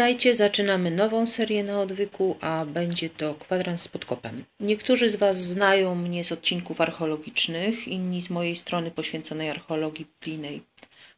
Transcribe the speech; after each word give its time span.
Witajcie, 0.00 0.34
zaczynamy 0.34 0.90
nową 0.90 1.26
serię 1.26 1.64
na 1.64 1.80
odwyku, 1.80 2.36
a 2.40 2.64
będzie 2.66 3.10
to 3.10 3.34
kwadrans 3.34 3.82
z 3.82 3.88
podkopem. 3.88 4.44
Niektórzy 4.60 5.10
z 5.10 5.16
Was 5.16 5.44
znają 5.44 5.94
mnie 5.94 6.24
z 6.24 6.32
odcinków 6.32 6.80
archeologicznych, 6.80 7.88
inni 7.88 8.22
z 8.22 8.30
mojej 8.30 8.56
strony 8.56 8.90
poświęconej 8.90 9.50
archeologii 9.50 10.06
biblijnej 10.06 10.62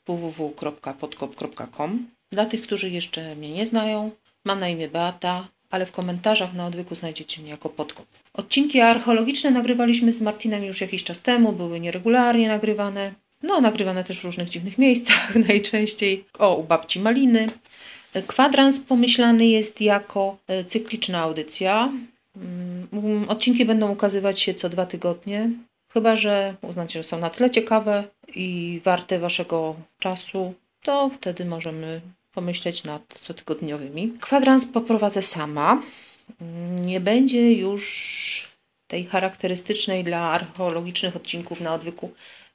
www.podkop.com. 0.07 2.07
Dla 2.33 2.47
tych, 2.47 2.63
którzy 2.63 2.91
jeszcze 2.91 3.37
mnie 3.37 3.51
nie 3.51 3.67
znają, 3.67 4.11
mam 4.45 4.61
na 4.61 4.69
imię 4.69 4.89
Beata, 4.89 5.49
ale 5.71 5.87
w 5.87 5.93
komentarzach 5.93 6.55
na 6.55 6.67
odwyku 6.67 6.95
znajdziecie 6.95 7.43
mnie 7.43 7.51
jako 7.51 7.69
podkop. 7.69 8.07
Odcinki 8.35 8.81
archeologiczne 8.81 9.51
nagrywaliśmy 9.51 10.13
z 10.13 10.21
Martinem 10.21 10.65
już 10.65 10.81
jakiś 10.81 11.05
czas 11.05 11.23
temu, 11.23 11.53
były 11.53 11.81
nieregularnie 11.81 12.49
nagrywane. 12.49 13.13
No, 13.43 13.61
nagrywane 13.61 14.05
też 14.05 14.21
w 14.21 14.25
różnych 14.25 14.49
dziwnych 14.49 14.79
miejscach, 14.79 15.35
najczęściej 15.49 16.25
o 16.39 16.57
u 16.57 16.65
babci 16.65 17.01
Maliny. 17.01 17.47
Kwadrans 18.27 18.81
pomyślany 18.81 19.47
jest 19.47 19.81
jako 19.81 20.37
e, 20.47 20.65
cykliczna 20.65 21.19
audycja. 21.21 21.93
Mm, 22.37 23.29
odcinki 23.29 23.65
będą 23.65 23.91
ukazywać 23.93 24.41
się 24.41 24.55
co 24.55 24.69
dwa 24.69 24.87
tygodnie, 24.87 25.51
chyba 25.89 26.17
że 26.17 26.55
uznacie, 26.63 27.01
że 27.01 27.05
są 27.05 27.19
na 27.19 27.31
tyle 27.31 27.51
ciekawe 27.51 28.05
i 28.35 28.81
warte 28.85 29.19
Waszego 29.19 29.77
czasu, 29.99 30.55
to 30.83 31.11
wtedy 31.11 31.45
możemy 31.45 32.01
pomyśleć 32.33 32.85
nad 32.85 33.19
cotygodniowymi. 33.21 34.13
Kwadrans 34.21 34.67
poprowadzę 34.67 35.23
sama. 35.23 35.83
Mm, 36.41 36.77
nie 36.77 37.01
będzie 37.01 37.53
już 37.53 38.53
tej 38.87 39.05
charakterystycznej 39.05 40.05
dla 40.05 40.21
archeologicznych 40.21 41.17
odcinków 41.17 41.61
na 41.61 41.75
odwyku 41.75 42.11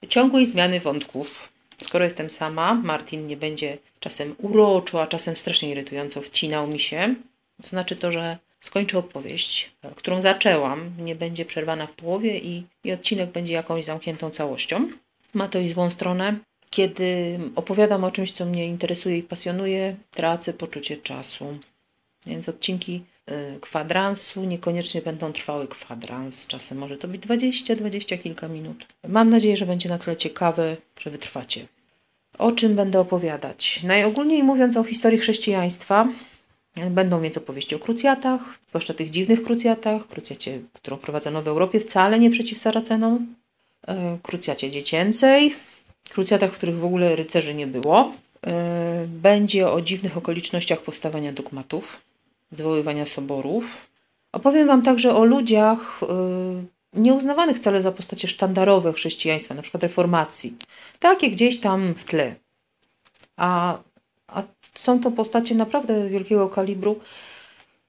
ciągłej 0.09 0.45
zmiany 0.45 0.80
wątków. 0.80 1.50
Skoro 1.78 2.05
jestem 2.05 2.30
sama, 2.30 2.73
Martin 2.73 3.28
nie 3.28 3.38
będzie 3.38 3.78
czasem 4.08 4.36
uroczo, 4.41 5.02
a 5.02 5.08
czasem 5.08 5.38
strasznie 5.38 5.69
irytująco 5.69 6.22
wcinał 6.22 6.67
mi 6.67 6.80
się. 6.80 7.16
To 7.61 7.67
znaczy 7.67 7.95
to, 7.95 8.11
że 8.11 8.38
skończę 8.61 8.97
opowieść, 8.97 9.72
którą 9.95 10.22
zaczęłam, 10.22 10.91
nie 11.00 11.16
będzie 11.16 11.45
przerwana 11.45 11.88
w 11.88 11.95
połowie 11.95 12.39
i, 12.39 12.63
i 12.83 12.91
odcinek 12.91 13.31
będzie 13.31 13.53
jakąś 13.53 13.85
zamkniętą 13.85 14.30
całością. 14.30 14.89
Ma 15.33 15.47
to 15.47 15.59
i 15.59 15.69
złą 15.69 15.89
stronę. 15.89 16.38
Kiedy 16.69 17.39
opowiadam 17.55 18.03
o 18.03 18.11
czymś, 18.11 18.31
co 18.31 18.45
mnie 18.45 18.67
interesuje 18.67 19.17
i 19.17 19.23
pasjonuje, 19.23 19.95
tracę 20.11 20.53
poczucie 20.53 20.97
czasu. 20.97 21.58
Więc 22.25 22.50
odcinki 22.50 23.03
y, 23.31 23.59
kwadransu 23.59 24.44
niekoniecznie 24.44 25.01
będą 25.01 25.34
trwały 25.34 25.68
kwadrans. 25.68 26.47
Czasem 26.47 26.78
może 26.78 26.97
to 26.97 27.07
być 27.07 27.22
20, 27.22 27.75
20 27.75 28.18
kilka 28.18 28.47
minut. 28.47 28.88
Mam 29.07 29.29
nadzieję, 29.29 29.57
że 29.57 29.66
będzie 29.66 29.89
na 29.89 29.97
tyle 29.97 30.18
ciekawe, 30.18 30.78
że 31.00 31.09
wytrwacie. 31.09 31.68
O 32.38 32.52
czym 32.52 32.75
będę 32.75 33.00
opowiadać? 33.00 33.84
Najogólniej 33.84 34.44
mówiąc 34.44 34.78
o 34.78 34.84
historii 34.84 35.20
chrześcijaństwa, 35.20 36.08
będą 36.92 37.22
więc 37.22 37.38
opowieści 37.38 37.75
o 37.75 37.80
krucjatach, 37.80 38.59
zwłaszcza 38.68 38.94
tych 38.94 39.09
dziwnych 39.09 39.44
krucjatach, 39.44 40.08
krucjacie, 40.08 40.59
którą 40.74 40.98
prowadzono 40.98 41.42
w 41.42 41.48
Europie 41.48 41.80
wcale 41.80 42.20
nie 42.20 42.31
przeciw 42.31 42.59
Saracenom, 42.59 43.36
e, 43.88 44.18
krucjacie 44.24 44.72
dziecięcej, 44.72 45.56
krucjatach, 46.09 46.52
w 46.52 46.58
których 46.58 46.78
w 46.78 46.86
ogóle 46.86 47.16
rycerzy 47.16 47.53
nie 47.53 47.68
było. 47.68 48.14
E, 48.48 49.08
będzie 49.08 49.72
o 49.72 49.81
dziwnych 49.81 50.18
okolicznościach 50.18 50.81
powstawania 50.81 51.34
dogmatów, 51.34 52.02
zwoływania 52.52 53.06
soborów. 53.06 53.88
Opowiem 54.31 54.68
Wam 54.68 54.81
także 54.81 55.16
o 55.16 55.25
ludziach, 55.25 56.02
e, 56.04 56.08
nieuznawanych 56.97 57.58
wcale 57.58 57.81
za 57.81 57.91
postacie 57.91 58.28
sztandarowe 58.28 58.94
chrześcijaństwa, 58.94 59.56
na 59.56 59.62
przykład 59.62 59.84
reformacji. 59.84 60.58
Takie 61.00 61.30
gdzieś 61.30 61.59
tam 61.59 61.96
w 61.96 62.06
tle. 62.06 62.35
A, 63.38 63.80
a 64.28 64.44
są 64.74 65.00
to 65.00 65.12
postacie 65.12 65.56
naprawdę 65.56 66.09
wielkiego 66.09 66.50
kalibru, 66.50 67.00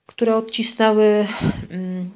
które 0.06 0.36
odcisnęły 0.36 1.26
mm, 1.70 2.10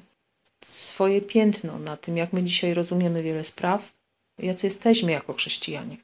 swoje 0.64 1.20
piętno 1.20 1.78
na 1.78 1.96
tym, 1.96 2.16
jak 2.16 2.32
my 2.32 2.42
dzisiaj 2.42 2.74
rozumiemy 2.74 3.22
wiele 3.22 3.44
spraw, 3.44 3.92
jacy 4.38 4.66
jesteśmy 4.66 5.12
jako 5.12 5.32
chrześcijanie. 5.32 5.96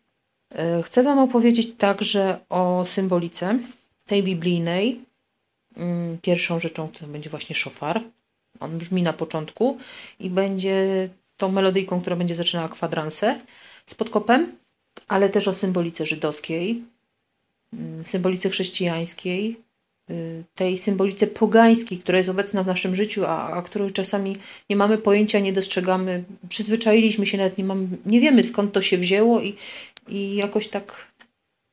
E, 0.55 0.83
chcę 0.83 1.03
Wam 1.03 1.19
opowiedzieć 1.19 1.73
także 1.79 2.39
o 2.49 2.85
symbolice 2.85 3.59
tej 4.07 4.23
biblijnej. 4.23 5.01
Mm, 5.77 6.19
pierwszą 6.23 6.61
rzeczą 6.61 6.89
to 6.89 7.07
będzie 7.07 7.31
właśnie 7.31 7.55
szofar. 7.55 8.03
On 8.61 8.79
brzmi 8.79 9.03
na 9.03 9.13
początku 9.13 9.79
i 10.21 10.31
będzie 10.31 11.09
tą 11.37 11.53
melodyjką, 11.53 12.01
która 12.01 12.17
będzie 12.17 12.35
zaczynała 12.35 12.69
kwadransę 12.69 13.41
z 13.87 13.95
podkopem, 13.95 14.53
ale 15.09 15.29
też 15.29 15.49
o 15.49 15.55
symbolice 15.55 16.07
żydowskiej, 16.07 16.85
mm, 17.73 18.05
symbolice 18.05 18.51
chrześcijańskiej, 18.51 19.57
y, 20.11 20.45
tej 20.55 20.79
symbolice 20.79 21.27
pogańskiej, 21.27 21.99
która 21.99 22.19
jest 22.19 22.31
obecna 22.31 22.63
w 22.63 22.67
naszym 22.67 22.95
życiu, 22.95 23.25
a, 23.27 23.51
a 23.51 23.63
której 23.63 23.91
czasami 23.91 24.37
nie 24.71 24.77
mamy 24.77 24.99
pojęcia, 24.99 25.39
nie 25.39 25.53
dostrzegamy, 25.53 26.25
przyzwyczailiśmy 26.49 27.27
się, 27.27 27.39
nawet 27.39 27.59
nie, 27.59 27.65
mamy, 27.65 27.89
nie 28.07 28.21
wiemy 28.21 28.45
skąd 28.45 28.73
to 28.73 28.83
się 28.83 28.99
wzięło 28.99 29.41
i, 29.41 29.57
i 30.09 30.35
jakoś 30.35 30.69
tak 30.69 31.13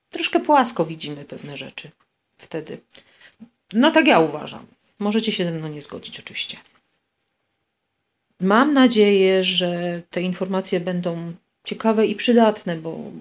troszkę 0.10 0.40
płasko 0.40 0.86
widzimy 0.86 1.26
pewne 1.26 1.58
rzeczy 1.58 1.92
wtedy. 2.38 2.78
No 3.74 3.92
tak 3.92 4.08
ja 4.08 4.20
uważam. 4.20 4.66
Możecie 5.00 5.32
się 5.32 5.44
ze 5.44 5.52
mną 5.52 5.68
nie 5.68 5.82
zgodzić 5.82 6.20
oczywiście. 6.20 6.58
Mam 8.46 8.74
nadzieję, 8.74 9.44
że 9.44 10.02
te 10.10 10.22
informacje 10.22 10.80
będą 10.80 11.34
ciekawe 11.64 12.06
i 12.06 12.16
przydatne, 12.16 12.76
bo, 12.76 13.12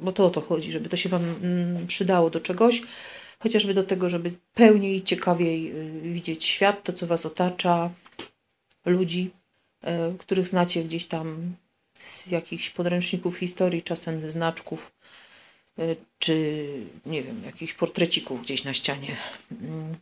bo 0.00 0.12
to 0.12 0.26
o 0.26 0.30
to 0.30 0.40
chodzi, 0.40 0.72
żeby 0.72 0.88
to 0.88 0.96
się 0.96 1.08
Wam 1.08 1.22
mm, 1.42 1.86
przydało 1.86 2.30
do 2.30 2.40
czegoś, 2.40 2.82
chociażby 3.38 3.74
do 3.74 3.82
tego, 3.82 4.08
żeby 4.08 4.32
pełniej 4.54 5.02
ciekawiej 5.02 5.72
y, 5.76 6.00
widzieć 6.00 6.44
świat, 6.44 6.82
to 6.82 6.92
co 6.92 7.06
Was 7.06 7.26
otacza, 7.26 7.90
ludzi, 8.86 9.30
y, 9.84 10.18
których 10.18 10.48
znacie 10.48 10.84
gdzieś 10.84 11.04
tam 11.04 11.56
z 11.98 12.26
jakichś 12.26 12.70
podręczników 12.70 13.38
historii, 13.38 13.82
czasem 13.82 14.20
ze 14.20 14.30
znaczków, 14.30 14.92
y, 15.78 15.96
czy 16.18 16.66
nie 17.06 17.22
wiem, 17.22 17.42
jakichś 17.44 17.74
portrecików 17.74 18.42
gdzieś 18.42 18.64
na 18.64 18.74
ścianie. 18.74 19.16
Mm. 19.62 19.96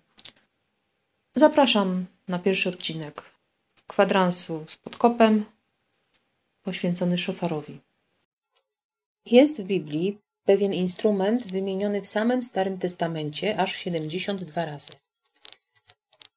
Zapraszam 1.35 2.07
na 2.29 2.39
pierwszy 2.39 2.69
odcinek 2.69 3.34
kwadransu 3.87 4.65
z 4.69 4.77
podkopem 4.77 5.45
poświęcony 6.63 7.19
szofarowi. 7.19 7.81
Jest 9.27 9.63
w 9.63 9.65
Biblii 9.65 10.19
pewien 10.45 10.73
instrument 10.73 11.53
wymieniony 11.53 12.03
w 12.03 12.09
samym 12.09 12.43
Starym 12.43 12.79
Testamencie 12.79 13.59
aż 13.59 13.77
72 13.77 14.65
razy. 14.65 14.93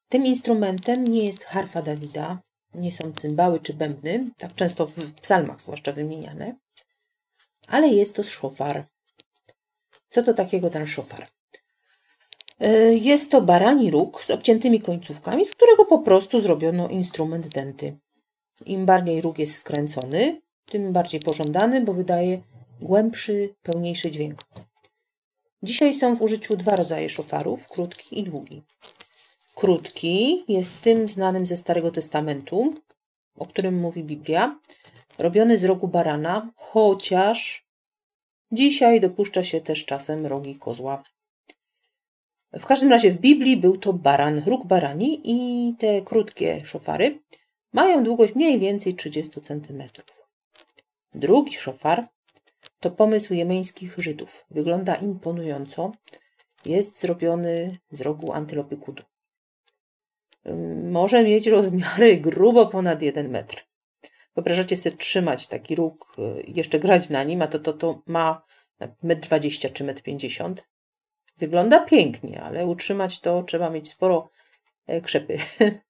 Tym 0.10 0.25
instrumentem 0.25 1.04
nie 1.04 1.25
jest 1.25 1.44
harfa 1.44 1.81
Dawida, 1.81 2.42
nie 2.74 2.92
są 2.92 3.13
cymbały 3.13 3.60
czy 3.60 3.74
bębny, 3.74 4.30
tak 4.38 4.56
często 4.56 4.88
w 4.88 5.13
psalmach 5.13 5.62
zwłaszcza 5.62 5.92
wymieniane, 5.92 6.56
ale 7.68 7.88
jest 7.88 8.16
to 8.16 8.24
szofar. 8.24 8.88
Co 10.10 10.24
to 10.24 10.33
takiego 10.33 10.69
ten 10.69 10.88
szofar? 10.88 11.27
E, 12.59 12.94
jest 12.94 13.31
to 13.31 13.42
barani 13.42 13.92
róg 13.92 14.24
z 14.24 14.31
obciętymi 14.31 14.81
końcówkami, 14.81 15.45
z 15.45 15.51
którego 15.51 15.86
po 15.86 16.00
prostu 16.00 16.39
zrobiono 16.39 16.88
instrument 16.88 17.48
denty. 17.48 17.98
Im 18.65 18.86
bardziej 18.86 19.21
róg 19.21 19.39
jest 19.39 19.57
skręcony, 19.57 20.42
tym 20.65 20.94
bardziej 20.94 21.19
pożądany, 21.19 21.81
bo 21.81 21.94
wydaje 21.94 22.42
głębszy, 22.81 23.56
pełniejszy 23.63 24.12
dźwięk. 24.12 24.39
Dzisiaj 25.63 25.94
są 25.94 26.15
w 26.15 26.21
użyciu 26.21 26.57
dwa 26.57 26.75
rodzaje 26.75 27.09
szofarów, 27.09 27.68
krótki 27.68 28.19
i 28.19 28.24
długi. 28.24 28.63
Krótki 29.56 30.44
jest 30.48 30.81
tym 30.81 31.07
znanym 31.07 31.45
ze 31.45 31.57
Starego 31.57 31.92
Testamentu, 31.92 32.71
o 33.36 33.45
którym 33.45 33.80
mówi 33.80 34.04
Biblia, 34.04 34.59
robiony 35.19 35.57
z 35.57 35.63
rogu 35.63 35.88
barana, 35.88 36.51
chociaż 36.56 37.68
dzisiaj 38.51 39.01
dopuszcza 39.01 39.44
się 39.44 39.62
też 39.62 39.86
czasem 39.86 40.25
rogi 40.25 40.56
kozła. 40.56 41.04
W 42.53 42.65
każdym 42.65 42.89
razie 42.89 43.11
w 43.11 43.17
Biblii 43.17 43.57
był 43.57 43.77
to 43.77 43.94
baran, 43.94 44.41
róg 44.45 44.67
barani 44.67 45.21
i 45.23 45.75
te 45.75 46.01
krótkie 46.01 46.65
szofary 46.65 47.19
mają 47.73 48.03
długość 48.03 48.35
mniej 48.35 48.59
więcej 48.59 48.95
30 48.95 49.41
cm. 49.41 49.83
Drugi 51.13 51.53
szofar 51.53 52.07
to 52.79 52.91
pomysł 52.91 53.33
jemeńskich 53.33 53.95
Żydów. 53.97 54.45
Wygląda 54.51 54.95
imponująco. 54.95 55.91
Jest 56.65 56.99
zrobiony 56.99 57.67
z 57.91 58.01
rogu 58.01 58.33
antylopy 58.33 58.77
kudu. 58.77 59.03
Może 60.83 61.23
mieć 61.23 61.47
rozmiary 61.47 62.17
grubo 62.17 62.67
ponad 62.67 63.01
1 63.01 63.29
metr. 63.29 63.67
Wyobrażacie 64.35 64.77
sobie 64.77 64.97
trzymać 64.97 65.47
taki 65.47 65.75
róg 65.75 66.15
i 66.47 66.57
jeszcze 66.57 66.79
grać 66.79 67.09
na 67.09 67.23
nim, 67.23 67.41
a 67.41 67.47
to, 67.47 67.59
to, 67.59 67.73
to 67.73 68.01
ma 68.07 68.45
1,20 68.81 69.67
m 69.67 69.73
czy 69.73 69.83
1,50 69.83 70.45
m. 70.45 70.55
Wygląda 71.38 71.86
pięknie, 71.86 72.42
ale 72.42 72.66
utrzymać 72.66 73.19
to 73.19 73.44
trzeba 73.44 73.69
mieć 73.69 73.89
sporo 73.89 74.30
e, 74.88 75.01
krzepy. 75.01 75.38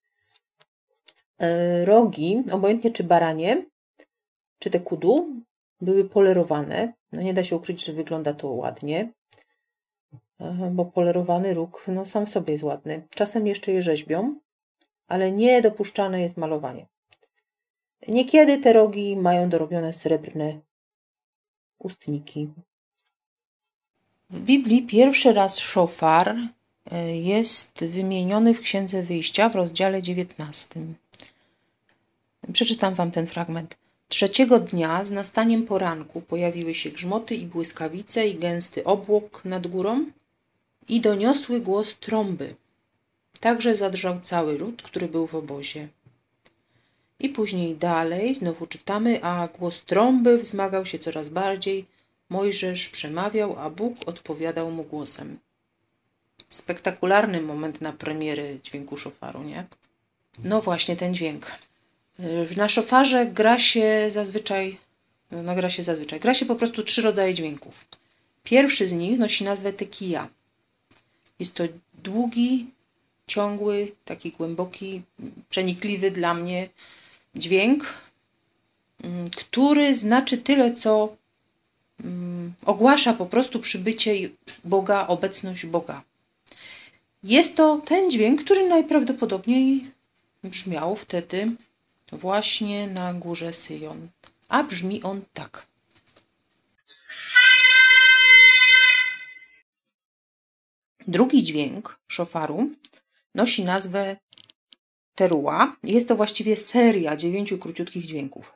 E, 1.39 1.85
rogi, 1.85 2.43
obojętnie 2.51 2.91
czy 2.91 3.03
baranie, 3.03 3.65
czy 4.59 4.69
te 4.69 4.79
kudu, 4.79 5.41
były 5.81 6.09
polerowane. 6.09 6.93
No 7.11 7.21
nie 7.21 7.33
da 7.33 7.43
się 7.43 7.55
ukryć, 7.55 7.85
że 7.85 7.93
wygląda 7.93 8.33
to 8.33 8.47
ładnie, 8.47 9.13
bo 10.71 10.85
polerowany 10.85 11.53
róg 11.53 11.85
no, 11.87 12.05
sam 12.05 12.25
w 12.25 12.29
sobie 12.29 12.51
jest 12.51 12.63
ładny. 12.63 13.07
Czasem 13.09 13.47
jeszcze 13.47 13.71
je 13.71 13.81
rzeźbią, 13.81 14.39
ale 15.07 15.31
niedopuszczane 15.31 16.21
jest 16.21 16.37
malowanie. 16.37 16.87
Niekiedy 18.07 18.57
te 18.57 18.73
rogi 18.73 19.17
mają 19.17 19.49
dorobione 19.49 19.93
srebrne 19.93 20.61
ustniki. 21.79 22.53
W 24.29 24.39
Biblii 24.39 24.83
pierwszy 24.83 25.33
raz 25.33 25.57
szofar 25.57 26.35
e, 26.91 27.17
jest 27.17 27.85
wymieniony 27.85 28.53
w 28.53 28.61
Księdze 28.61 29.03
Wyjścia 29.03 29.49
w 29.49 29.55
rozdziale 29.55 30.01
19. 30.01 30.79
Przeczytam 32.53 32.95
Wam 32.95 33.11
ten 33.11 33.27
fragment. 33.27 33.77
Trzeciego 34.07 34.59
dnia 34.59 35.03
z 35.03 35.11
nastaniem 35.11 35.65
poranku 35.65 36.21
pojawiły 36.21 36.73
się 36.73 36.89
grzmoty 36.89 37.35
i 37.35 37.45
błyskawice 37.45 38.27
i 38.27 38.35
gęsty 38.35 38.83
obłok 38.83 39.45
nad 39.45 39.67
górą 39.67 40.05
i 40.87 41.01
doniosły 41.01 41.59
głos 41.59 41.99
trąby. 41.99 42.55
Także 43.39 43.75
zadrżał 43.75 44.19
cały 44.19 44.57
lud, 44.57 44.81
który 44.81 45.07
był 45.07 45.27
w 45.27 45.35
obozie. 45.35 45.87
I 47.19 47.29
później 47.29 47.75
dalej 47.75 48.35
znowu 48.35 48.65
czytamy, 48.65 49.23
a 49.23 49.47
głos 49.47 49.83
trąby 49.85 50.37
wzmagał 50.37 50.85
się 50.85 50.99
coraz 50.99 51.29
bardziej. 51.29 51.96
Mojżesz 52.29 52.89
przemawiał, 52.89 53.59
a 53.59 53.69
Bóg 53.69 53.95
odpowiadał 54.05 54.71
mu 54.71 54.83
głosem. 54.83 55.39
Spektakularny 56.49 57.41
moment 57.41 57.81
na 57.81 57.93
premiery 57.93 58.59
dźwięku 58.63 58.97
szofaru, 58.97 59.43
nie? 59.43 59.65
No 60.43 60.61
właśnie 60.61 60.95
ten 60.95 61.15
dźwięk. 61.15 61.51
Na 62.57 62.69
szofarze 62.69 63.25
gra 63.25 63.59
się 63.59 64.11
zazwyczaj, 64.11 64.77
no 65.31 65.55
gra 65.55 65.69
się 65.69 65.83
zazwyczaj, 65.83 66.19
gra 66.19 66.33
się 66.33 66.45
po 66.45 66.55
prostu 66.55 66.83
trzy 66.83 67.01
rodzaje 67.01 67.33
dźwięków. 67.33 67.85
Pierwszy 68.43 68.87
z 68.87 68.93
nich 68.93 69.19
nosi 69.19 69.43
nazwę 69.43 69.73
tekija. 69.73 70.27
Jest 71.39 71.53
to 71.53 71.63
długi, 71.93 72.65
ciągły, 73.27 73.91
taki 74.05 74.31
głęboki, 74.31 75.01
przenikliwy 75.49 76.11
dla 76.11 76.33
mnie 76.33 76.69
dźwięk, 77.35 77.93
mm, 79.03 79.29
który 79.29 79.95
znaczy 79.95 80.37
tyle, 80.37 80.73
co 80.73 81.15
ogłasza 82.65 83.13
po 83.13 83.25
prostu 83.25 83.59
przybycie 83.59 84.13
Boga, 84.63 85.07
obecność 85.07 85.65
Boga. 85.65 86.03
Jest 87.23 87.55
to 87.55 87.81
ten 87.85 88.11
dźwięk, 88.11 88.43
który 88.43 88.67
najprawdopodobniej 88.67 89.91
brzmiał 90.43 90.95
wtedy 90.95 91.51
właśnie 92.11 92.87
na 92.87 93.13
górze 93.13 93.53
Syjon. 93.53 94.07
A 94.49 94.63
brzmi 94.63 95.03
on 95.03 95.21
tak. 95.33 95.67
Drugi 101.07 101.43
dźwięk 101.43 101.99
szofaru 102.07 102.69
nosi 103.35 103.63
nazwę 103.63 104.15
teruła. 105.15 105.75
Jest 105.83 106.07
to 106.07 106.15
właściwie 106.15 106.55
seria 106.55 107.15
dziewięciu 107.15 107.57
króciutkich 107.57 108.05
dźwięków. 108.05 108.53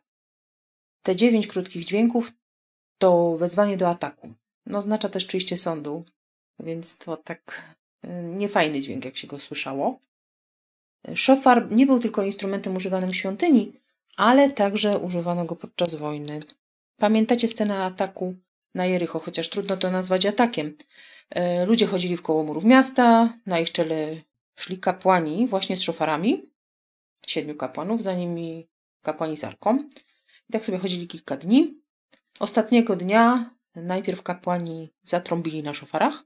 Te 1.04 1.16
dziewięć 1.16 1.48
krótkich 1.48 1.86
dźwięków 1.86 2.32
to 3.02 3.38
wezwanie 3.38 3.78
do 3.78 3.88
ataku. 3.90 4.34
No, 4.66 4.78
oznacza 4.78 5.10
też 5.10 5.26
przyjście 5.26 5.58
sądu, 5.58 6.06
więc 6.60 6.98
to 6.98 7.18
tak 7.18 7.66
e, 8.04 8.24
niefajny 8.24 8.82
dźwięk, 8.82 9.06
jak 9.06 9.18
się 9.18 9.28
go 9.28 9.40
słyszało. 9.40 10.00
Szofar 11.16 11.72
nie 11.72 11.86
był 11.86 12.00
tylko 12.00 12.24
instrumentem 12.24 12.76
używanym 12.76 13.10
w 13.10 13.16
świątyni, 13.16 13.74
ale 14.18 14.50
także 14.50 14.98
używano 14.98 15.46
go 15.46 15.56
podczas 15.56 15.96
wojny. 15.96 16.40
Pamiętacie 16.98 17.48
scenę 17.48 17.86
ataku 17.86 18.36
na 18.76 18.86
Jericho, 18.86 19.20
chociaż 19.20 19.50
trudno 19.50 19.78
to 19.78 19.92
nazwać 19.92 20.26
atakiem. 20.26 20.78
E, 21.30 21.66
ludzie 21.66 21.88
chodzili 21.88 22.18
w 22.18 22.22
koło 22.22 22.44
murów 22.44 22.66
miasta, 22.66 23.34
na 23.46 23.60
ich 23.60 23.72
czele 23.72 24.22
szli 24.56 24.80
kapłani 24.80 25.48
właśnie 25.48 25.78
z 25.78 25.82
szofarami, 25.82 26.50
siedmiu 27.28 27.56
kapłanów, 27.56 28.04
za 28.04 28.14
nimi 28.14 28.68
kapłani 29.02 29.38
z 29.38 29.44
arką. 29.44 29.80
I 30.50 30.52
tak 30.52 30.66
sobie 30.66 30.78
chodzili 30.78 31.08
kilka 31.08 31.38
dni. 31.38 31.82
Ostatniego 32.42 32.96
dnia 32.96 33.56
najpierw 33.76 34.24
kapłani 34.24 34.94
zatrąbili 35.04 35.64
na 35.64 35.74
szofarach, 35.74 36.24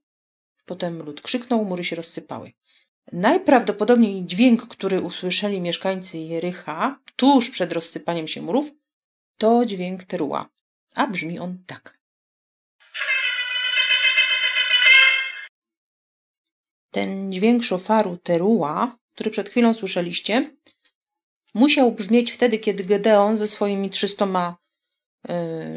potem 0.66 1.04
lud 1.04 1.22
krzyknął, 1.22 1.66
mury 1.66 1.84
się 1.84 1.96
rozsypały. 1.96 2.52
Najprawdopodobniej 3.12 4.26
dźwięk, 4.26 4.68
który 4.68 5.02
usłyszeli 5.02 5.62
mieszkańcy 5.62 6.18
Jericha 6.18 7.00
tuż 7.16 7.50
przed 7.50 7.74
rozsypaniem 7.74 8.28
się 8.28 8.42
murów, 8.42 8.72
to 9.38 9.66
dźwięk 9.66 10.04
teruła, 10.04 10.50
a 10.94 11.08
brzmi 11.08 11.40
on 11.40 11.64
tak. 11.68 12.00
Ten 16.92 17.32
dźwięk 17.32 17.64
szofaru 17.64 18.18
teruła, 18.18 18.98
który 19.14 19.32
przed 19.32 19.50
chwilą 19.50 19.74
słyszeliście, 19.74 20.56
musiał 21.54 21.92
brzmieć 21.92 22.32
wtedy, 22.32 22.60
kiedy 22.60 22.84
Gedeon 22.84 23.38
ze 23.38 23.48
swoimi 23.48 23.90
trzystoma 23.90 24.65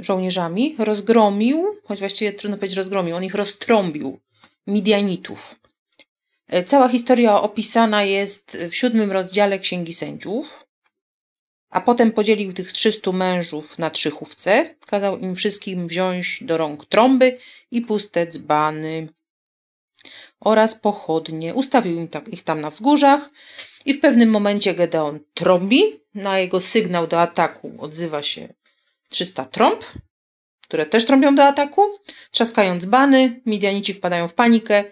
żołnierzami 0.01 0.77
rozgromił, 0.79 1.77
choć 1.85 1.99
właściwie 1.99 2.33
trudno 2.33 2.57
powiedzieć 2.57 2.77
rozgromił, 2.77 3.17
on 3.17 3.25
ich 3.25 3.35
roztrąbił, 3.35 4.21
Midianitów. 4.67 5.61
E, 6.49 6.65
cała 6.65 6.89
historia 6.89 7.41
opisana 7.41 8.03
jest 8.05 8.59
w 8.71 8.75
siódmym 8.75 9.13
rozdziale 9.13 9.59
Księgi 9.59 9.95
Sędziów. 9.95 10.65
A 11.71 11.81
potem 11.81 12.13
podzielił 12.13 12.53
tych 12.53 12.73
trzystu 12.73 13.13
mężów 13.13 13.79
na 13.79 13.91
trzy 13.91 14.11
chówce, 14.11 14.75
kazał 14.87 15.19
im 15.19 15.35
wszystkim 15.35 15.89
wziąć 15.89 16.45
do 16.45 16.57
rąk 16.57 16.87
trąby 16.87 17.39
i 17.71 17.83
puste 17.83 18.27
dzbany 18.27 19.09
oraz 20.41 20.75
pochodnie. 20.75 21.55
Ustawił 21.55 22.09
ich 22.33 22.43
tam 22.43 22.61
na 22.61 22.71
wzgórzach 22.71 23.31
i 23.85 23.95
w 23.95 24.01
pewnym 24.01 24.31
momencie 24.31 24.75
Gedeon 24.75 25.21
trąbi. 25.35 25.83
Na 26.15 26.39
jego 26.39 26.61
sygnał 26.61 27.07
do 27.07 27.21
ataku 27.21 27.73
odzywa 27.79 28.23
się 28.23 28.55
300 29.09 29.45
trąb, 29.45 29.85
które 30.63 30.87
też 30.87 31.07
trąbią 31.07 31.35
do 31.35 31.45
ataku. 31.45 31.83
Trzaskając 32.31 32.85
bany, 32.85 33.41
Midianici 33.47 33.95
wpadają 33.95 34.29
w 34.29 34.35
panikę 34.35 34.85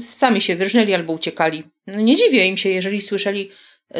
Sami 0.00 0.40
się 0.40 0.56
wyrżnęli 0.56 0.94
albo 0.94 1.12
uciekali. 1.12 1.64
No 1.86 2.00
nie 2.00 2.16
dziwię 2.16 2.46
im 2.46 2.56
się, 2.56 2.68
jeżeli 2.68 3.02
słyszeli 3.02 3.50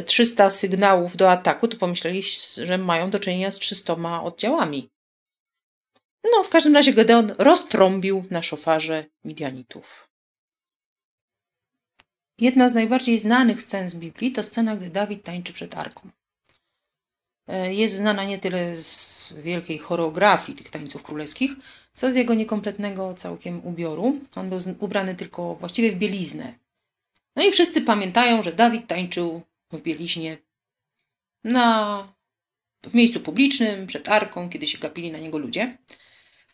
300 0.07 0.51
sygnałów 0.51 1.17
do 1.17 1.31
ataku, 1.31 1.69
to 1.69 1.77
pomyśleli, 1.77 2.23
że 2.65 2.79
mają 2.79 3.11
do 3.11 3.19
czynienia 3.19 3.51
z 3.51 3.59
300 3.59 4.23
oddziałami. 4.23 4.91
No, 6.33 6.43
w 6.43 6.49
każdym 6.49 6.75
razie 6.75 6.93
Gedeon 6.93 7.35
roztrąbił 7.39 8.25
na 8.31 8.43
szofarze 8.43 9.05
Midianitów. 9.25 10.09
Jedna 12.39 12.69
z 12.69 12.75
najbardziej 12.75 13.19
znanych 13.19 13.63
scen 13.63 13.91
z 13.91 13.95
Biblii 13.95 14.33
to 14.33 14.45
scena, 14.45 14.77
gdy 14.77 14.91
Dawid 14.91 15.25
tańczy 15.25 15.53
przed 15.53 15.75
arką. 15.75 16.11
E, 17.49 17.75
jest 17.75 17.97
znana 17.97 18.25
nie 18.25 18.39
tyle 18.39 18.77
z 18.77 19.35
wielkiej 19.39 19.79
choreografii 19.79 20.59
tych 20.59 20.71
tańców 20.71 21.03
królewskich, 21.03 21.51
co 21.95 22.13
z 22.13 22.15
jego 22.15 22.35
niekompletnego 22.35 23.15
całkiem 23.15 23.67
ubioru. 23.67 24.19
On 24.35 24.51
był 24.51 24.59
ubrany 24.79 25.15
tylko 25.15 25.55
właściwie 25.55 25.93
w 25.93 25.99
bieliznę. 25.99 26.59
No 27.37 27.43
i 27.43 27.53
wszyscy 27.53 27.83
pamiętają, 27.83 28.43
że 28.43 28.53
Dawid 28.53 28.87
tańczył 28.87 29.43
w 29.73 29.81
bieliźnie 29.81 30.39
na, 31.45 32.15
w 32.83 32.95
miejscu 32.95 33.21
publicznym, 33.21 33.87
przed 33.87 34.09
arką, 34.09 34.49
kiedy 34.49 34.67
się 34.67 34.79
gapili 34.79 35.13
na 35.13 35.19
niego 35.19 35.39
ludzie. 35.39 35.79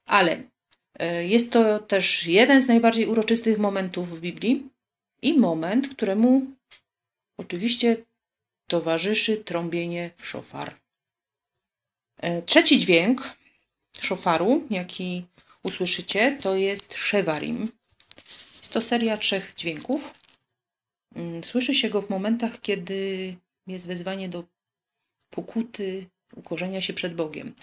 Ale 0.07 0.43
e, 0.99 1.27
jest 1.27 1.53
to 1.53 1.79
też 1.79 2.27
jeden 2.27 2.63
z 2.63 2.69
najbardziej 2.69 3.07
uroczystych 3.07 3.59
momentów 3.59 4.17
w 4.17 4.21
Biblii 4.21 4.69
i 5.23 5.39
moment, 5.39 5.89
któremu 5.89 6.47
oczywiście 7.37 7.97
towarzyszy 8.69 9.37
trąbienie 9.37 10.11
w 10.17 10.27
szofar. 10.27 10.81
E, 12.17 12.43
trzeci 12.43 12.79
dźwięk 12.79 13.37
szofaru, 14.01 14.67
jaki 14.71 15.25
usłyszycie, 15.63 16.39
to 16.43 16.57
jest 16.57 16.95
szewarim. 16.95 17.69
Jest 18.29 18.73
to 18.73 18.81
seria 18.81 19.17
trzech 19.17 19.55
dźwięków. 19.57 20.13
Mm, 21.15 21.45
Słyszy 21.45 21.75
się 21.75 21.91
go 21.91 22.03
w 22.03 22.11
momentach, 22.11 22.61
kiedy 22.61 23.37
jest 23.67 23.87
wezwanie 23.87 24.29
do 24.29 24.45
pokuty, 25.31 26.07
ukorzenia 26.37 26.81
się 26.83 26.93
przed 26.93 27.15
Bogiem. 27.15 27.55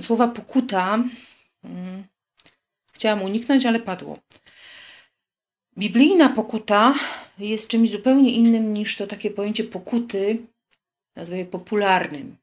Słowa 0.00 0.28
pokuta 0.28 1.04
mm, 1.64 2.04
chciałam 2.92 3.22
uniknąć, 3.22 3.66
ale 3.66 3.80
padło. 3.80 4.18
Biblijna 5.78 6.28
pokuta 6.28 6.94
jest 7.38 7.68
czymś 7.68 7.90
zupełnie 7.90 8.32
innym 8.32 8.74
niż 8.74 8.96
to 8.96 9.06
takie 9.06 9.30
pojęcie 9.30 9.64
pokuty, 9.64 10.38
nazwę 11.16 11.38
je 11.38 11.46
popularnym. 11.46 12.36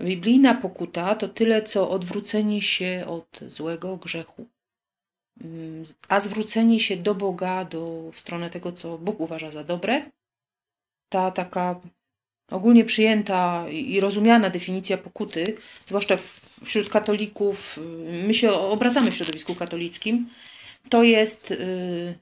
Biblijna 0.00 0.54
pokuta 0.54 1.14
to 1.14 1.28
tyle, 1.28 1.62
co 1.62 1.90
odwrócenie 1.90 2.62
się 2.62 3.04
od 3.06 3.40
złego 3.48 3.96
grzechu, 3.96 4.46
Mm, 5.40 5.84
a 6.08 6.20
zwrócenie 6.20 6.80
się 6.80 6.96
do 6.96 7.14
Boga, 7.14 7.64
do, 7.64 8.10
w 8.12 8.18
stronę 8.18 8.50
tego, 8.50 8.72
co 8.72 8.98
Bóg 8.98 9.20
uważa 9.20 9.50
za 9.50 9.64
dobre. 9.64 10.10
Ta 11.08 11.30
taka 11.30 11.80
ogólnie 12.50 12.84
przyjęta 12.84 13.68
i 13.70 14.00
rozumiana 14.00 14.50
definicja 14.50 14.98
pokuty, 14.98 15.56
zwłaszcza 15.86 16.16
wśród 16.64 16.88
katolików, 16.88 17.78
y, 17.78 18.26
my 18.26 18.34
się 18.34 18.52
obracamy 18.52 19.10
w 19.10 19.14
środowisku 19.14 19.54
katolickim, 19.54 20.30
to 20.90 21.02
jest 21.02 21.50
y, 21.50 22.18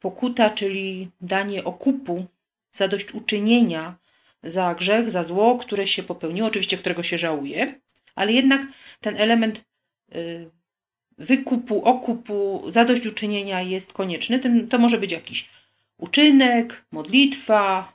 pokuta, 0.00 0.50
czyli 0.50 1.10
danie 1.20 1.64
okupu, 1.64 2.26
zadośćuczynienia 2.72 3.98
za 4.42 4.74
grzech, 4.74 5.10
za 5.10 5.24
zło, 5.24 5.58
które 5.58 5.86
się 5.86 6.02
popełniło, 6.02 6.48
oczywiście 6.48 6.78
którego 6.78 7.02
się 7.02 7.18
żałuje, 7.18 7.80
ale 8.14 8.32
jednak 8.32 8.66
ten 9.00 9.16
element 9.16 9.64
y, 10.14 10.50
wykupu, 11.18 11.84
okupu, 11.84 12.64
zadośćuczynienia 12.66 13.60
jest 13.60 13.92
konieczny. 13.92 14.40
To 14.70 14.78
może 14.78 14.98
być 14.98 15.12
jakiś 15.12 15.48
uczynek, 15.98 16.84
modlitwa, 16.90 17.92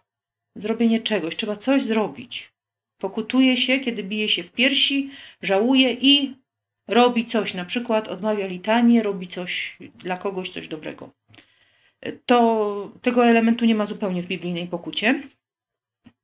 zrobienie 0.56 1.00
czegoś. 1.00 1.36
Trzeba 1.36 1.56
coś 1.56 1.84
zrobić. 1.84 2.52
Pokutuje 2.98 3.58
się, 3.58 3.80
kiedy 3.80 4.04
bije 4.04 4.30
się 4.30 4.44
w 4.44 4.52
piersi, 4.52 5.10
żałuje 5.42 5.94
i 5.94 6.36
robi 6.88 7.26
coś, 7.26 7.54
na 7.54 7.66
przykład 7.66 8.08
odmawia 8.08 8.48
litanie, 8.48 9.04
robi 9.04 9.28
coś 9.28 9.78
dla 9.96 10.18
kogoś, 10.18 10.50
coś 10.50 10.68
dobrego. 10.68 11.10
To 12.26 12.92
tego 13.02 13.26
elementu 13.26 13.66
nie 13.66 13.76
ma 13.76 13.86
zupełnie 13.86 14.24
w 14.24 14.28
biblijnej 14.28 14.68
pokucie. 14.68 15.24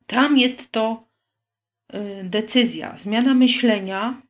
Tam 0.08 0.38
jest 0.38 0.72
to 0.72 1.00
y, 1.96 2.24
decyzja, 2.24 2.98
zmiana 2.98 3.34
myślenia. 3.34 4.22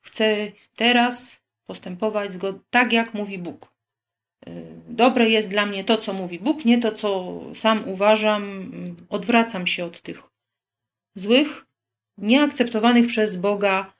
Chcę 0.00 0.52
teraz 0.76 1.40
postępować 1.66 2.30
tak, 2.70 2.92
jak 2.92 3.14
mówi 3.14 3.38
Bóg. 3.38 3.72
Y, 4.48 4.66
dobre 4.88 5.30
jest 5.30 5.50
dla 5.50 5.66
mnie 5.66 5.84
to, 5.84 5.98
co 5.98 6.12
mówi 6.12 6.38
Bóg, 6.38 6.64
nie 6.64 6.78
to, 6.78 6.92
co 6.92 7.40
sam 7.54 7.88
uważam. 7.88 8.72
Odwracam 9.08 9.66
się 9.66 9.84
od 9.84 10.02
tych 10.02 10.22
złych, 11.14 11.66
nieakceptowanych 12.18 13.06
przez 13.06 13.36
Boga 13.36 13.92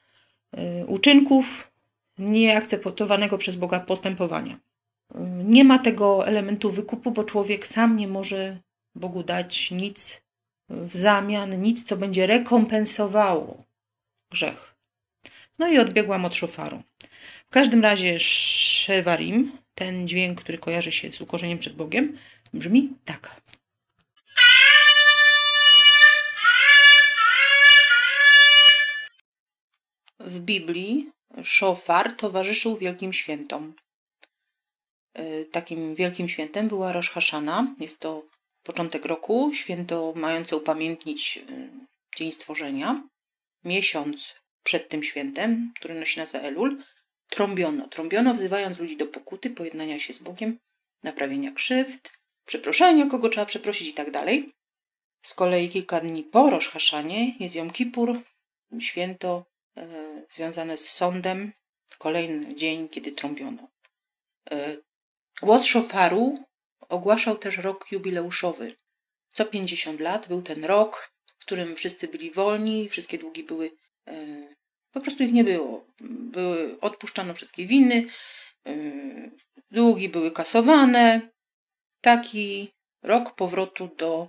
y, 0.83 0.87
uczynków, 0.87 1.73
nieakceptowanego 2.19 3.39
przez 3.39 3.57
Boga 3.57 3.81
postępowania. 3.81 4.59
Nie 5.45 5.65
ma 5.65 5.79
tego 5.79 6.27
elementu 6.27 6.71
wykupu, 6.71 7.11
bo 7.11 7.25
człowiek 7.25 7.67
sam 7.67 7.97
nie 7.97 8.09
może 8.09 8.61
Bogu 8.95 9.23
dać 9.23 9.71
nic 9.71 10.23
w 10.69 10.97
zamian, 10.97 11.63
nic, 11.63 11.85
co 11.85 11.97
będzie 11.97 12.27
rekompensowało 12.27 13.65
grzech. 14.31 14.75
No 15.59 15.69
i 15.69 15.79
odbiegłam 15.79 16.25
od 16.25 16.37
szofaru. 16.37 16.83
W 17.47 17.53
każdym 17.53 17.83
razie 17.83 18.19
Shevarim, 18.21 19.53
ten 19.75 20.09
dźwięk, 20.09 20.41
który 20.41 20.59
kojarzy 20.59 20.93
się 20.93 21.13
z 21.13 21.21
ukorzeniem 21.21 21.59
przed 21.59 21.77
Bogiem, 21.77 22.19
brzmi 22.55 22.89
tak. 23.05 23.41
W 30.21 30.39
Biblii 30.41 31.11
szofar 31.43 32.13
towarzyszył 32.13 32.77
wielkim 32.77 33.13
świętom. 33.13 33.75
E, 35.21 35.45
takim 35.45 35.95
wielkim 35.95 36.29
świętem 36.29 36.69
była 36.69 36.93
Rosh 36.93 37.11
Hashana. 37.11 37.75
Jest 37.81 37.99
to 37.99 38.23
początek 38.63 39.05
roku, 39.05 39.51
święto 39.53 40.13
mające 40.17 40.57
upamiętnić 40.57 41.39
e, 41.39 41.43
Dzień 42.17 42.33
Stworzenia. 42.33 43.03
Miesiąc 43.65 44.35
przed 44.63 44.89
tym 44.89 45.03
świętem, 45.03 45.73
który 45.77 45.95
nosi 45.95 46.19
nazwę 46.21 46.43
Elul, 46.43 46.83
trąbiono. 47.29 47.89
Trąbiono 47.89 48.35
wzywając 48.35 48.79
ludzi 48.79 48.97
do 48.97 49.07
pokuty, 49.07 49.51
pojednania 49.51 49.99
się 49.99 50.13
z 50.13 50.19
Bogiem, 50.19 50.59
naprawienia 51.03 51.53
krzywd, 51.53 52.21
przeproszenia, 52.47 53.07
kogo 53.11 53.29
trzeba 53.29 53.47
przeprosić 53.47 53.89
i 53.89 53.95
tak 53.95 54.11
dalej. 54.11 54.53
Z 55.23 55.35
kolei 55.35 55.69
kilka 55.69 56.01
dni 56.01 56.23
po 56.25 56.51
Rosh 56.51 56.69
Hashanie 56.69 57.35
jest 57.41 57.55
Jom 57.55 57.71
Kippur, 57.71 58.21
święto 58.81 59.45
e, 59.77 59.87
związane 60.29 60.79
z 60.79 60.91
sądem, 60.91 61.53
kolejny 61.99 62.55
dzień, 62.55 62.89
kiedy 62.89 63.13
trąbiono. 63.13 63.69
Głos 65.43 65.65
szofaru 65.65 66.39
ogłaszał 66.89 67.39
też 67.39 67.59
rok 67.59 67.93
jubileuszowy. 67.93 68.77
Co 69.33 69.45
50 69.45 70.01
lat 70.01 70.29
był 70.29 70.43
ten 70.43 70.65
rok, 70.65 71.11
w 71.39 71.41
którym 71.41 71.77
wszyscy 71.77 72.09
byli 72.09 72.31
wolni, 72.31 72.89
wszystkie 72.89 73.19
długi 73.19 73.45
były 73.45 73.71
e, 74.07 74.15
po 74.93 75.01
prostu 75.01 75.23
ich 75.23 75.33
nie 75.33 75.45
było. 75.45 75.85
Były, 76.01 76.81
odpuszczano 76.81 77.35
wszystkie 77.35 77.67
winy, 77.67 78.07
yy, 78.65 79.31
długi 79.71 80.09
były 80.09 80.31
kasowane. 80.31 81.21
Taki 82.01 82.73
rok 83.03 83.35
powrotu 83.35 83.91
do 83.97 84.29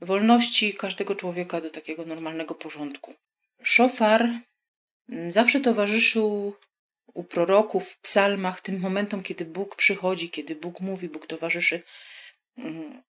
wolności 0.00 0.74
każdego 0.74 1.14
człowieka, 1.14 1.60
do 1.60 1.70
takiego 1.70 2.04
normalnego 2.04 2.54
porządku. 2.54 3.14
Szofar 3.62 4.28
zawsze 5.30 5.60
towarzyszył 5.60 6.54
u 7.06 7.24
proroków 7.24 7.88
w 7.88 8.00
psalmach 8.00 8.60
tym 8.60 8.80
momentom, 8.80 9.22
kiedy 9.22 9.44
Bóg 9.44 9.76
przychodzi, 9.76 10.30
kiedy 10.30 10.56
Bóg 10.56 10.80
mówi, 10.80 11.08
Bóg 11.08 11.26
towarzyszy. 11.26 11.82
Mm, 12.58 13.02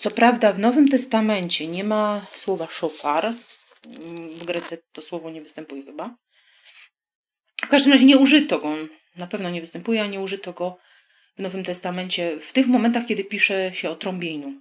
co 0.00 0.10
prawda 0.10 0.52
w 0.52 0.58
Nowym 0.58 0.88
Testamencie 0.88 1.66
nie 1.66 1.84
ma 1.84 2.20
słowa 2.20 2.66
szofar, 2.70 3.32
w 4.30 4.44
Grece 4.44 4.78
to 4.92 5.02
słowo 5.02 5.30
nie 5.30 5.42
występuje 5.42 5.82
chyba. 5.82 6.16
W 7.64 7.68
każdym 7.68 7.92
razie 7.92 8.06
nie 8.06 8.16
użyto 8.16 8.58
go, 8.58 8.74
na 9.16 9.26
pewno 9.26 9.50
nie 9.50 9.60
występuje, 9.60 10.02
a 10.02 10.06
nie 10.06 10.20
użyto 10.20 10.52
go 10.52 10.78
w 11.38 11.42
Nowym 11.42 11.64
Testamencie 11.64 12.40
w 12.40 12.52
tych 12.52 12.66
momentach, 12.66 13.06
kiedy 13.06 13.24
pisze 13.24 13.74
się 13.74 13.90
o 13.90 13.96
trąbieniu. 13.96 14.60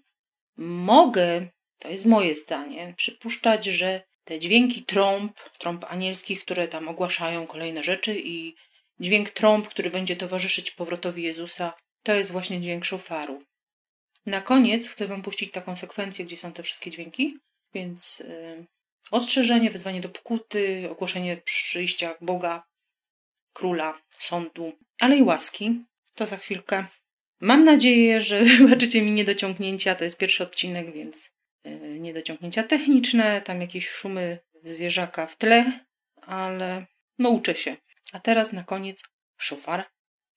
Mogę, 0.58 1.48
to 1.80 1.90
jest 1.90 2.06
moje 2.06 2.36
zdanie, 2.36 2.94
przypuszczać, 2.98 3.66
że 3.66 4.02
te 4.24 4.40
dźwięki 4.40 4.84
trąb, 4.84 5.40
trąb 5.60 5.86
anielskich, 5.90 6.42
które 6.42 6.68
tam 6.68 6.88
ogłaszają 6.88 7.48
kolejne 7.48 7.84
rzeczy 7.84 8.20
i 8.24 8.56
dźwięk 9.02 9.30
trąb, 9.30 9.68
który 9.68 9.90
będzie 9.90 10.16
towarzyszyć 10.16 10.72
powrotowi 10.72 11.24
Jezusa, 11.24 11.74
to 12.04 12.14
jest 12.14 12.32
właśnie 12.32 12.62
dźwięk 12.62 12.86
szofaru. 12.86 13.44
Na 14.26 14.42
koniec 14.42 14.88
chcę 14.88 15.08
Wam 15.08 15.22
puścić 15.22 15.52
taką 15.52 15.76
sekwencję, 15.76 16.26
gdzie 16.26 16.38
są 16.38 16.54
te 16.54 16.64
wszystkie 16.64 16.92
dźwięki, 16.92 17.38
więc 17.74 18.20
yy, 18.20 18.66
Ostrzeżenie, 19.12 19.72
wezwanie 19.72 20.02
do 20.02 20.10
pokuty, 20.10 20.88
ogłoszenie 20.92 21.38
przyjścia 21.38 22.16
Boga, 22.22 22.64
króla, 23.54 24.02
sądu, 24.18 24.74
ale 25.00 25.18
i 25.18 25.24
łaski. 25.24 25.86
To 26.16 26.28
za 26.28 26.38
chwilkę. 26.38 26.86
Mam 27.42 27.64
nadzieję, 27.64 28.22
że 28.22 28.44
wybaczycie 28.58 29.02
mi 29.02 29.12
niedociągnięcia. 29.12 29.96
To 29.96 30.04
jest 30.04 30.18
pierwszy 30.18 30.44
odcinek, 30.44 30.94
więc 30.94 31.32
yy, 31.64 32.00
niedociągnięcia 32.00 32.64
techniczne, 32.64 33.42
tam 33.42 33.62
jakieś 33.62 33.90
szumy 33.90 34.40
zwierzaka 34.64 35.28
w 35.28 35.36
tle, 35.36 35.80
ale 36.22 36.86
no 37.20 37.30
uczę 37.30 37.56
się. 37.56 37.78
A 38.12 38.20
teraz 38.20 38.52
na 38.52 38.64
koniec 38.64 39.04
szofar 39.38 39.86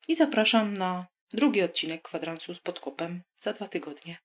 i 0.08 0.14
zapraszam 0.14 0.76
na 0.76 1.06
drugi 1.32 1.62
odcinek 1.62 2.02
kwadransu 2.02 2.54
z 2.54 2.60
podkopem 2.60 3.22
za 3.38 3.52
dwa 3.52 3.68
tygodnie. 3.68 4.23